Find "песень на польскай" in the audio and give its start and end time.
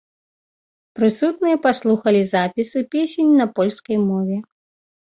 2.97-3.97